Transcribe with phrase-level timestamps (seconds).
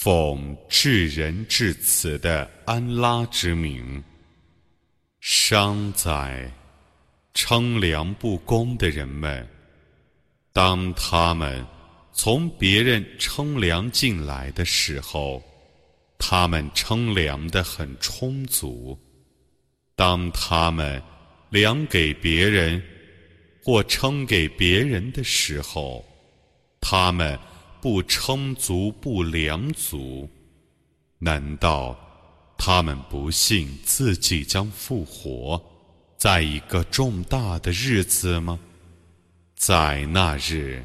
[0.00, 4.00] 奉至仁至慈的安拉之名，
[5.18, 6.48] 伤在
[7.34, 9.44] 称量不公的人们，
[10.52, 11.66] 当他们
[12.12, 15.42] 从别人称量进来的时候，
[16.16, 18.96] 他们称量的很充足；
[19.96, 21.02] 当他们
[21.50, 22.80] 量给别人
[23.64, 26.04] 或称给别人的时候，
[26.80, 27.36] 他们。
[27.80, 30.28] 不称足不良足，
[31.18, 31.98] 难道
[32.56, 35.62] 他们不信自己将复活
[36.16, 38.58] 在一个重大的日子吗？
[39.54, 40.84] 在那日，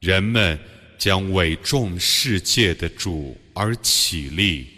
[0.00, 0.58] 人们
[0.96, 4.77] 将为众世界的主而起立。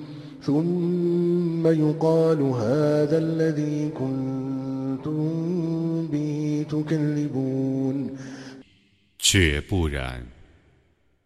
[9.19, 10.25] 绝不然，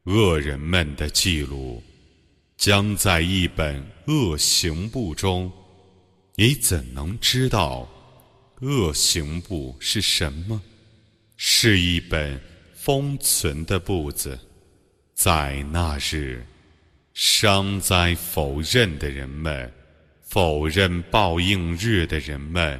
[0.03, 1.81] 恶人们的记录
[2.57, 5.49] 将在一本恶行簿中。
[6.35, 7.87] 你怎能知道
[8.59, 10.61] 恶行簿是什么？
[11.37, 12.37] 是一本
[12.73, 14.37] 封存的簿子，
[15.13, 16.45] 在那日。
[17.15, 19.71] 伤灾否认的人们，
[20.21, 22.79] 否认报应日的人们，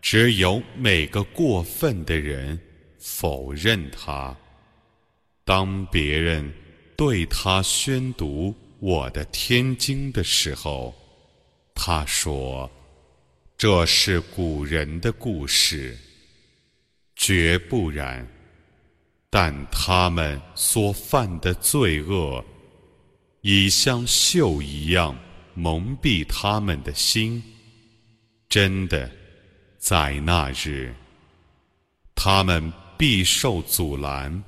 [0.00, 2.58] 只有每个过分的人
[2.98, 4.34] 否认他。
[5.44, 6.50] 当别人
[6.96, 10.94] 对他宣读我的天经的时候，
[11.74, 12.70] 他说
[13.58, 15.94] ：“这是古人的故事，
[17.16, 18.26] 绝不然。”
[19.28, 22.42] 但他们所犯的罪恶。
[23.40, 25.16] 已像锈一样
[25.54, 27.42] 蒙蔽他们的心。
[28.48, 29.10] 真的，
[29.78, 30.94] 在那日，
[32.14, 34.42] 他们必受阻拦，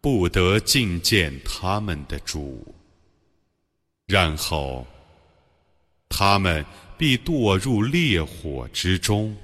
[0.00, 2.74] 不得觐见他们的主。
[4.06, 4.86] 然后，
[6.08, 6.64] 他们
[6.98, 9.34] 必堕入烈火之中。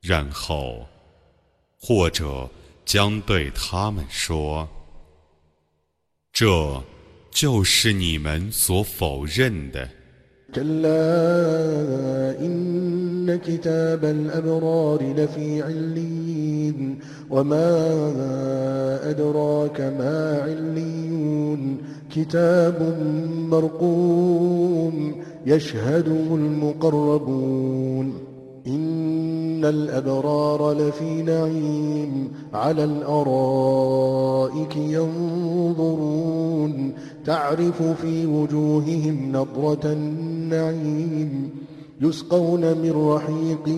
[0.00, 0.88] 然后，
[1.78, 2.48] 或者
[2.84, 4.68] 将对他们说
[6.32, 6.84] ：“这。”
[7.37, 9.89] 就是你们所否认的。
[10.55, 16.99] كلا إن كتاب الأبرار لفي علين
[17.29, 17.69] وما
[19.09, 21.77] أدراك ما عليون
[22.15, 22.97] كتاب
[23.49, 28.13] مرقوم يشهده المقربون
[29.58, 36.22] إن الأبرار لفي نعيم على الأرائك ينظرون
[37.24, 41.50] تعرف في وجوههم نضرة النعيم
[42.00, 43.68] يسقون من رحيق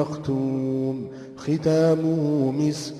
[0.00, 2.94] مختوم ختامه مسك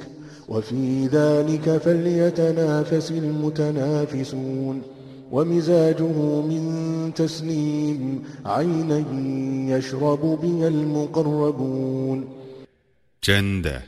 [0.49, 4.83] وفي ذلك فليتنافس المتنافسون
[5.32, 9.00] ومزاجه من تسنيم عينا
[9.78, 12.28] يشرب بها المقربون
[13.22, 13.84] 真的，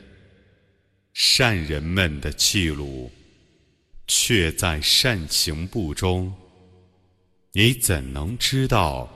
[1.14, 3.10] 善人们的记录
[4.06, 6.30] 却在善行簿中，
[7.52, 9.08] 你怎能知道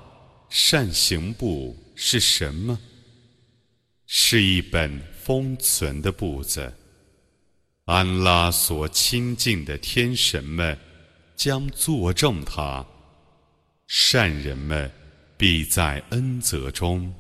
[0.49, 2.79] 善行簿是什么？
[4.07, 6.73] 是一本封存的簿子。
[7.85, 10.79] 安拉所亲近的天神们
[11.40, 12.86] 将作证他，
[13.88, 14.92] 善人们
[15.38, 17.16] 必在恩泽中。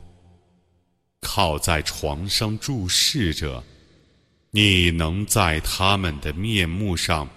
[1.21, 3.63] 靠在床上注视着，
[4.51, 7.30] 你能在他们的面目上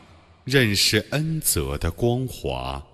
[0.43, 2.85] 认识恩泽的光华。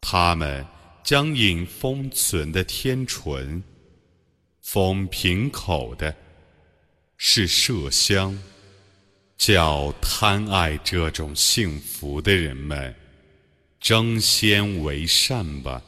[0.00, 0.66] 他们
[1.04, 3.62] 将饮封存的天纯，
[4.62, 6.12] 封瓶口的
[7.16, 8.36] 是麝香，
[9.36, 12.94] 叫贪爱这种幸福的人们
[13.80, 15.82] 争先为善吧。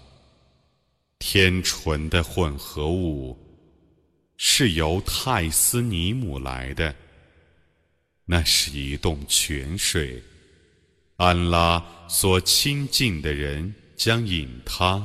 [1.18, 3.36] 天纯的混合物。
[4.40, 6.94] 是由泰斯尼姆来的，
[8.24, 10.22] 那是一洞泉水，
[11.16, 15.04] 安拉所亲近的人将饮它。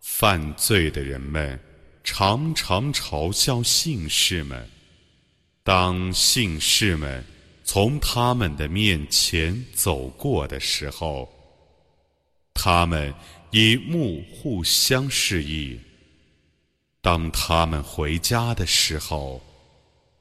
[0.00, 1.58] 犯罪的人们
[2.04, 4.64] 常常嘲笑信士们。
[5.64, 7.24] 当信士们
[7.64, 11.28] 从他们的面前走过的时候，
[12.54, 13.12] 他们
[13.50, 15.80] 以目互相示意；
[17.00, 19.42] 当他们回家的时候，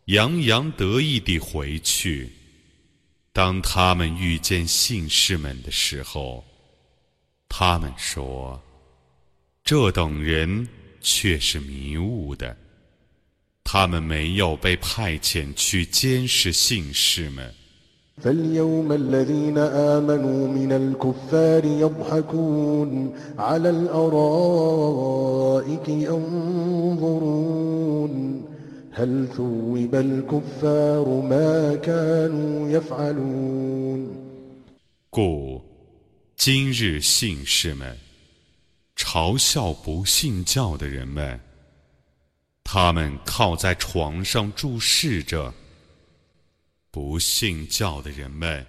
[0.06, 2.32] 洋洋得意地回去。
[3.36, 6.42] 当他们遇见信士们的时候，
[7.50, 8.58] 他们说
[9.62, 10.66] ：“这等人
[11.02, 12.56] 却是迷雾的，
[13.62, 17.54] 他们没有被派遣去监视信士们。”
[28.95, 34.09] هل ثوب الكفار ما كانوا يفعلون
[35.11, 35.63] 故
[36.37, 37.97] 今日信士们
[38.97, 41.39] 嘲笑不信教的人们，
[42.65, 45.53] 他们靠在床上注视着。
[46.91, 48.67] 不信教的人们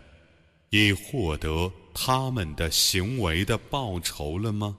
[0.70, 4.78] 已获得他们的行为的报酬了吗？